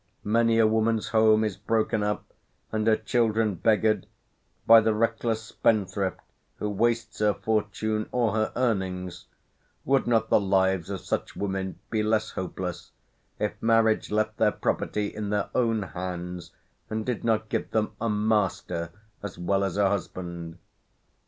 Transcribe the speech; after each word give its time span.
Many 0.23 0.57
a 0.57 0.65
woman's 0.65 1.09
home 1.09 1.43
is 1.43 1.57
broken 1.57 2.01
up, 2.01 2.25
and 2.71 2.87
her 2.87 2.95
children 2.95 3.53
beggared, 3.53 4.07
by 4.65 4.81
the 4.81 4.95
reckless 4.95 5.43
spendthrift 5.43 6.19
who 6.55 6.71
wastes 6.71 7.19
her 7.19 7.35
fortune 7.35 8.09
or 8.11 8.31
her 8.33 8.51
earnings: 8.55 9.27
would 9.85 10.07
not 10.07 10.29
the 10.31 10.39
lives 10.39 10.89
of 10.89 11.01
such 11.01 11.35
women 11.35 11.77
be 11.91 12.01
less 12.01 12.31
hopeless, 12.31 12.89
if 13.37 13.53
marriage 13.61 14.09
left 14.09 14.37
their 14.37 14.49
property 14.51 15.05
in 15.13 15.29
their 15.29 15.51
own 15.53 15.83
hands, 15.83 16.51
and 16.89 17.05
did 17.05 17.23
not 17.23 17.47
give 17.49 17.69
them 17.69 17.91
a 18.01 18.09
master 18.09 18.89
as 19.21 19.37
well 19.37 19.63
as 19.63 19.77
a 19.77 19.87
husband? 19.87 20.57